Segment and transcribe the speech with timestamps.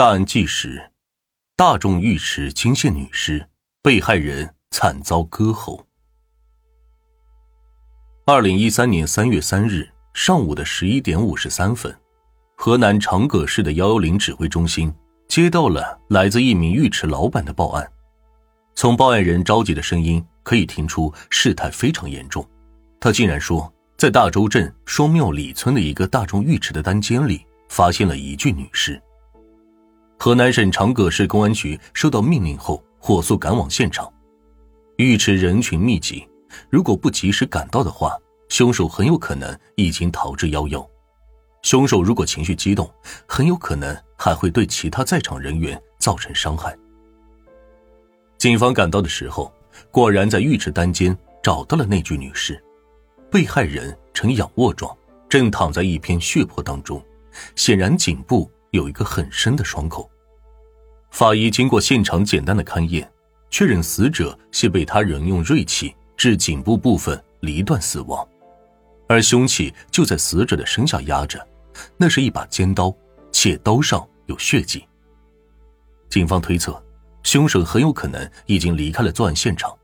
[0.00, 0.90] 大案纪实：
[1.56, 3.46] 大众浴池惊现女尸，
[3.82, 5.86] 被害人惨遭割喉。
[8.24, 11.94] 二零一三年三月三日上午的十一点五十三分，
[12.56, 14.90] 河南长葛市的幺幺零指挥中心
[15.28, 17.86] 接到了来自一名浴池老板的报案。
[18.74, 22.42] 从报案人着急的声音可以听出事态非常严重。
[22.98, 28.98] 他竟然说，在大周镇双庙里村的一个大众浴池的单间里发现了一具女尸。
[30.22, 34.12] 河南省长葛市公安局收到命令后，火速赶往现场。
[34.98, 36.28] 浴池人群密集。
[36.68, 38.14] 如果不及时赶到的话，
[38.50, 40.86] 凶手很有可能已经逃之夭夭。
[41.62, 42.92] 凶手如果情绪激动，
[43.26, 46.76] 很有可能还会对其他在场人员造成伤害。
[48.36, 49.50] 警方赶到的时候，
[49.90, 52.62] 果然在浴池单间找到了那具女尸，
[53.30, 54.94] 被害人呈仰卧状，
[55.30, 57.02] 正躺在一片血泊当中，
[57.56, 60.10] 显然颈部有一个很深的伤口。
[61.10, 63.10] 法医经过现场简单的勘验，
[63.50, 65.94] 确认死者是被他人用锐器。
[66.16, 68.28] 致颈部部分离断死亡，
[69.08, 71.42] 而凶器就在死者的身下压着，
[71.96, 72.94] 那是一把尖刀，
[73.32, 74.86] 且刀上有血迹。
[76.10, 76.78] 警方推测，
[77.22, 79.74] 凶手很有可能已经离开了作案现场，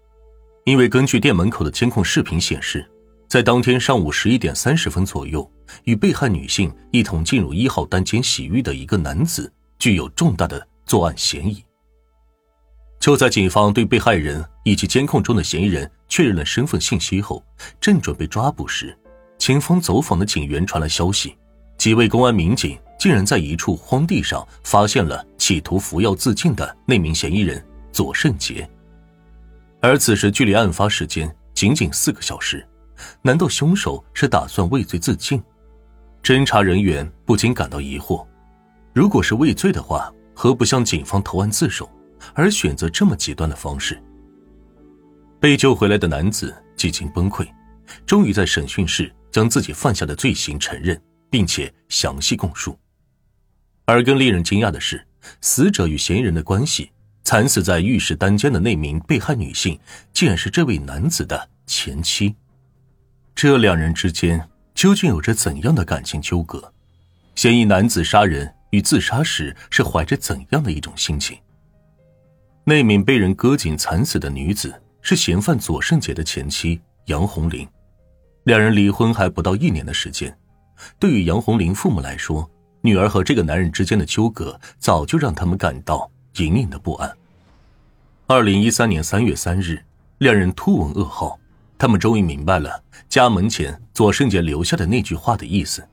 [0.66, 2.86] 因为根据店门口的监控视频显示，
[3.28, 5.48] 在当天上午十一点三十分左右，
[5.84, 11.62] 与被害女性一同进入一号单间洗浴的一个男子，具有重大的作案嫌疑。
[13.00, 17.44] 就在警方对被害人以及监控中的嫌疑人确认了身份信息后，
[17.80, 18.96] 正准备抓捕时，
[19.38, 21.36] 前方走访的警员传来消息，
[21.78, 28.68] 几位公安民警竟然在一处荒地上发现了企图服药自尽的那名嫌疑人左胜杰。
[29.80, 32.66] 而此时距离案发时间仅仅四个小时，
[33.22, 35.42] 难道凶手是打算畏罪自尽？
[36.22, 38.26] 侦查人员不禁感到疑惑：
[38.92, 41.90] 如果是畏罪的话，何不向警方投案自首？
[42.34, 44.02] 而选择这么极端的方式，
[45.38, 47.46] 被救回来的男子几近崩溃，
[48.06, 51.00] 终于在审讯室将自己犯下的罪行承认，
[51.30, 52.76] 并且详细供述。
[53.84, 55.06] 而更令人惊讶的是，
[55.40, 56.90] 死者与嫌疑人的关系，
[57.22, 59.78] 惨死在浴室单间的那名被害女性，
[60.12, 62.34] 竟然是这位男子的前妻。
[63.36, 66.72] 这两人之间究竟有着怎样的感情纠葛？
[67.34, 71.36] 嫌疑男子杀人与自杀时是怀着怎样的一种心情？
[72.64, 77.68] 那名被人割颈惨死的女子是嫌犯左胜杰的前妻杨红玲，
[78.44, 80.34] 两人离婚还不到一年的时间。
[80.98, 87.14] 对于杨红玲父母来说，女儿和这个男人之间的纠葛早就让他们感到隐隐的不安。
[88.26, 89.84] 二零一三年三月三日，
[90.16, 91.38] 两人突闻噩耗，
[91.78, 95.86] 他们终于明白了家门前左胜杰留下的那句话的意思。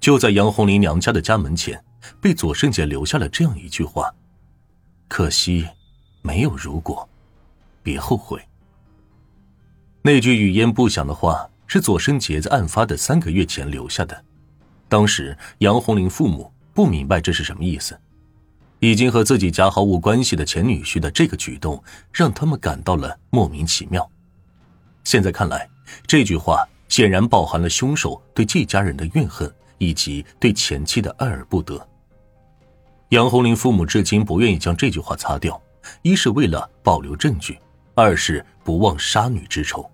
[0.00, 1.82] 就在杨红玲娘家的家门前，
[2.20, 4.14] 被左胜杰留下了这样一句话。
[5.08, 5.66] 可惜，
[6.22, 7.08] 没有如果，
[7.82, 8.40] 别后悔。
[10.02, 14.24] 那句语焉不详的话是左圣杰在案发的三个月前留下的。
[14.88, 17.98] 当时杨红林父母不明白这是什么意思，
[18.78, 21.82] 已经和自己家毫无关系的前女婿的这个举动
[22.12, 24.08] 让他们感到了莫名其妙。
[25.08, 25.66] 现在看来，
[26.06, 31.80] 这句话显然包含了凶手对这家人的怨恨以及对前妻的爱而不得。
[33.08, 35.58] 杨红林父母至今不愿意将这句话擦掉，
[36.02, 37.58] 一是为了保留证据，
[37.94, 39.90] 二是不忘杀女之仇。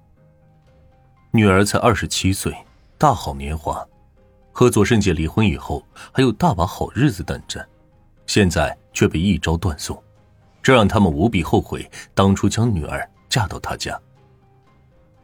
[1.31, 2.53] 女儿才二十七岁，
[2.99, 3.87] 大好年华，
[4.51, 7.65] 和左胜杰离婚以后还有大把好日子等着，
[8.27, 9.97] 现在却被一招断送，
[10.61, 13.97] 这让他们无比后悔当初将女儿嫁到他家。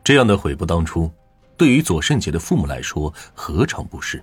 [0.03, 1.11] 这样的悔不当初，
[1.57, 4.23] 对于左圣杰的父母来说何尝不是？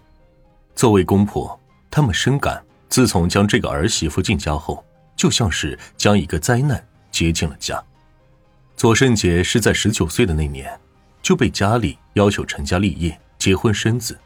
[0.75, 2.63] 作为公婆，他们深感。
[2.89, 4.83] 自从将这个儿媳妇进家后，
[5.15, 7.83] 就像是将一个灾难接进了家。
[8.77, 10.79] 左圣杰是在十九岁的那年，
[11.21, 14.17] 就被家里要求成家立业、结婚生子。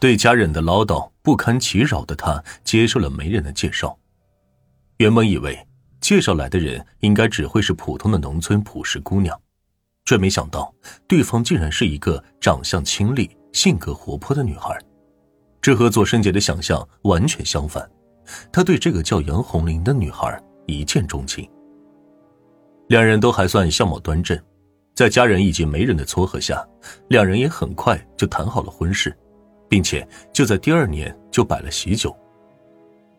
[0.00, 3.96] 对家人的唠叨不堪其扰的他，接受了媒人的介绍。
[4.96, 5.66] 原本以为
[6.00, 9.38] 介绍来的人应该只会是普通的农村朴实姑娘，
[10.04, 10.72] 却没想到
[11.06, 14.78] 对方竟然是一个长相清丽、性格活泼的女孩。
[15.60, 17.88] 这和左深杰的想象完全相反，
[18.52, 21.48] 他对这个叫杨红玲的女孩一见钟情。
[22.88, 24.38] 两人都还算相貌端正，
[24.94, 26.62] 在家人以及媒人的撮合下，
[27.08, 29.16] 两人也很快就谈好了婚事，
[29.70, 32.14] 并且就在第二年就摆了喜酒。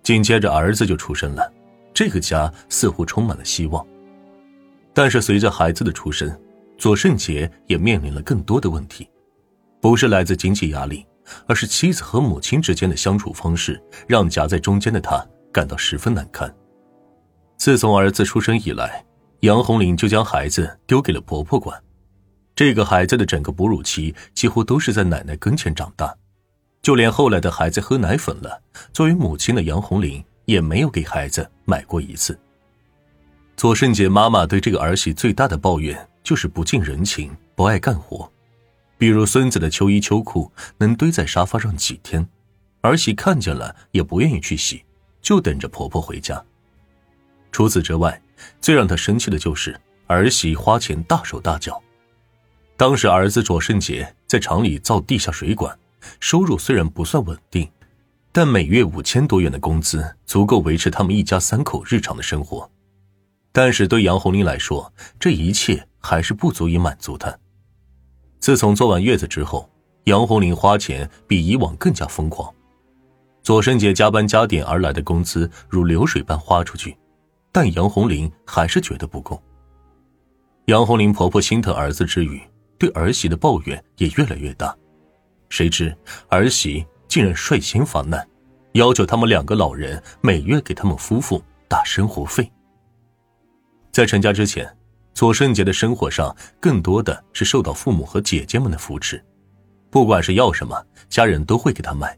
[0.04, 1.52] 紧接着儿子就出生了，
[1.96, 3.84] 这个家似乎充满了希望。
[4.94, 6.32] 但是随着孩子的出生，
[6.78, 9.10] 左圣杰也面临了更多的问题，
[9.82, 11.06] 不是来自经济压力。
[11.48, 16.56] 而是妻子和母亲之间的相处方式，让夹在中间的他感到十分难堪。
[17.58, 19.04] 自从儿子出生以来，
[19.40, 21.82] 杨红玲就将孩子丢给了婆婆管。
[22.56, 26.16] 这个孩子的整个哺乳期几乎都是在奶奶跟前长大，
[26.84, 28.62] 就连后来的孩子喝奶粉了，
[28.94, 32.40] 作为母亲的杨红玲也没有给孩子买过一次。
[33.58, 38.28] 左圣杰妈妈对这个儿媳最大的抱怨就是不近人情，不爱干活，
[38.98, 42.28] 比如孙子的秋衣秋裤能堆在沙发上几天，
[42.82, 44.84] 儿媳看见了也不愿意去洗，
[45.22, 46.44] 就等着婆婆回家。
[47.52, 48.20] 除此之外，
[48.60, 51.80] 最让她生气的就是儿媳花钱大手大脚。
[52.76, 55.78] 当时儿子左胜杰在厂里造地下水管，
[56.20, 57.70] 收入虽然不算稳定，
[58.32, 62.68] 但每月五千多元的工资足够维持他们一家三口日常的生活。
[63.52, 67.36] 但是对杨红玲来说，这一切还是不足以满足她。
[68.40, 69.68] 自从坐完月子之后，
[70.04, 72.54] 杨红玲花钱比以往更加疯狂。
[73.42, 76.96] 左胜杰加班加点而来的工资如流水般花出去，
[77.52, 79.42] 但杨红玲还是觉得不够。
[80.66, 82.40] 杨红玲婆婆心疼儿子之余，
[82.78, 84.76] 对儿媳的抱怨也越来越大，
[85.50, 85.96] 谁知
[86.30, 88.28] 儿媳竟然率先发难，
[88.74, 92.52] 要求他们两个老人每月给他们夫妇打生活费。
[93.92, 94.68] 在成家之前，
[95.16, 99.24] 左圣杰的生活上更多的是受到父母和姐姐们的扶持，
[99.90, 100.76] 不管是要什么，
[101.08, 102.16] 家人都会给他买。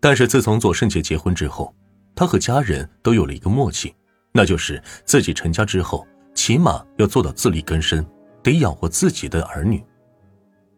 [0.00, 1.72] 但是自从左圣杰结婚之后，
[2.16, 3.94] 他和家人都有了一个默契，
[4.32, 6.04] 那就是自己成家之后，
[6.34, 8.04] 起码要做到自力更生。
[8.42, 9.82] 得养活自己的儿女，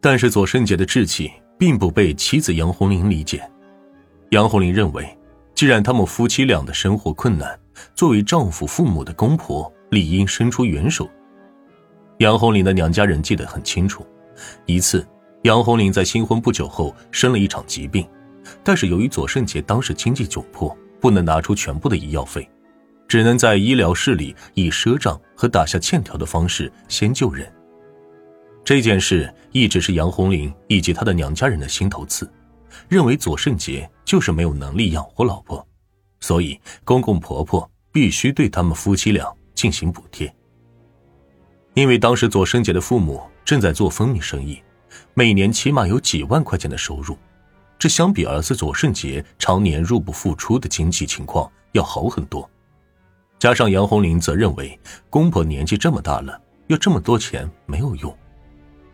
[0.01, 3.51] 但是左圣杰的志气并不被妻子杨红玲理解。
[4.31, 5.19] 杨红玲认为，
[5.53, 7.59] 既然他们夫妻俩的生活困难，
[7.97, 11.09] 作为丈夫父母的公婆理应伸出援手。
[12.19, 14.07] 杨红玲的娘家人记得很清楚，
[14.65, 15.07] 一次，
[15.43, 18.09] 杨红玲在新婚不久后生了一场疾病，
[18.65, 22.49] 但是由于左圣杰当时经济窘迫，不能拿出全部的医药费，
[23.07, 27.53] 只能在医疗室里以赊账和打下欠条的方式先救人。
[28.65, 32.29] 这件事一直是杨红玲以及她的娘家人的心头刺，
[32.89, 35.65] 认为左圣杰就是没有能力养活老婆，
[36.21, 40.33] 所以公公婆婆必须对他们夫妻俩进行补贴。
[41.75, 44.63] 因为当时左胜杰的父母正在做蜂蜜生意，
[45.15, 47.19] 每年起码有几万块钱的收入，
[47.79, 52.49] 这相比儿子左胜杰常年入不敷出的经济情况要好很多。
[53.39, 54.79] 加上杨红玲则认为
[55.11, 58.17] 公婆年纪这么大了，要这么多钱没有用。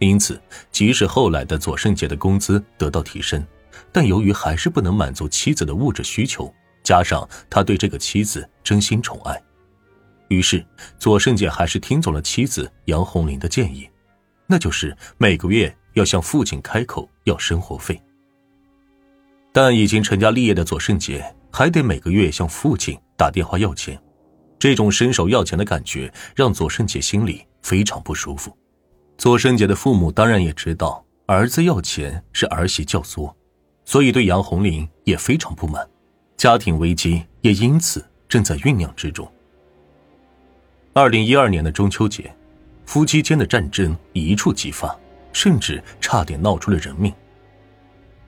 [0.00, 0.40] 因此，
[0.72, 3.46] 即使后来的左胜杰的工资得到提升，
[3.92, 9.40] 但由于还是不能满足妻子的物质需求，加上他对这个妻子真心宠爱，
[10.32, 10.64] 于是
[10.98, 13.88] 左胜杰还是听从了妻子杨红玲的建议，
[14.46, 18.00] 那就是每个月要向父亲开口要生活费。
[19.52, 24.00] 但已经成家立业的左胜杰还得每个月向父亲打电话要钱，
[24.58, 28.56] 这种伸手要钱的感觉让左胜杰心里非常不舒服。
[29.18, 33.30] 左胜杰的父母当然也知道儿子要钱是儿媳教唆，
[33.84, 35.86] 所以对杨红玲也非常不满，
[36.38, 39.30] 家庭危机也因此正在酝酿之中。
[40.94, 42.30] 二零一二年的中秋节，
[42.84, 44.94] 夫妻间的战争一触即发，
[45.32, 47.10] 甚至差点闹出了人命。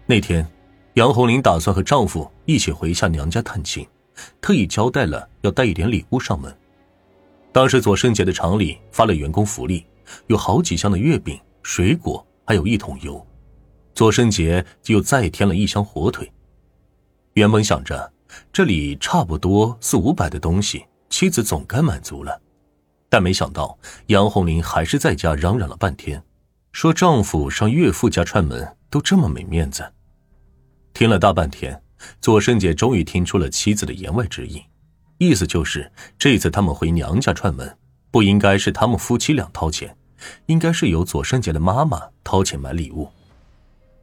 [0.06, 0.46] 那天，
[0.94, 3.86] 杨红玲打算和丈夫一起回下娘家探亲，
[4.40, 6.56] 特意交代了要带一点礼物上门。
[7.52, 9.84] 当时左胜杰的厂里发了员工福利。
[10.26, 13.26] 有好几箱的月饼、水果，还有一桶油。
[13.94, 16.30] 左胜杰又再添了一箱火腿。
[17.32, 18.12] 原本想着
[18.52, 22.38] 这里差不多四五百的东西，妻子总该满足了，
[23.14, 26.20] 但没想到杨红玲还是在家嚷嚷了半天，
[26.72, 29.88] 说丈夫上岳父家串门都这么没面子。
[30.92, 31.80] 听了大半天，
[32.20, 34.60] 左胜杰终于听出了妻子的言外之意，
[35.18, 37.78] 意思就是这次他们回娘家串门。
[38.10, 39.96] 不应该是他们夫妻俩掏钱，
[40.46, 43.08] 应该是由左胜杰的妈妈掏钱买礼物。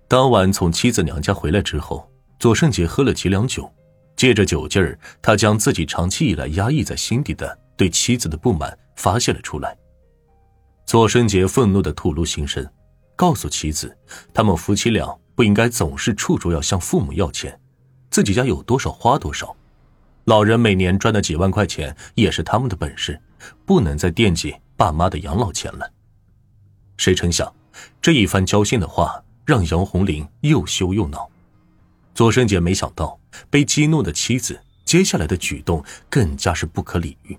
[0.08, 3.70] 当晚从妻子娘家回来之后，左胜杰喝了几两酒，
[4.16, 9.78] 借着酒劲儿，他将自己长期以来压抑在心底的对妻子的不满发泄了出来。
[10.86, 12.68] 左胜杰愤怒的吐露心声，
[13.16, 13.98] 告诉妻子，
[14.34, 17.60] 他们夫妻俩不应该总是处处要向父母要钱，
[18.10, 19.56] 自己家有多少花多少，
[20.26, 23.20] 老人每年赚的几万块钱也是他们的本事。
[23.66, 25.92] 不能再惦记爸妈的养老钱了。
[26.98, 27.52] 谁成想，
[28.00, 31.28] 这一番交心的话让杨红玲又羞又恼。
[32.14, 33.20] 左胜杰没想到，
[33.50, 37.36] 被激怒的妻子接下来的举动更加是不可理喻。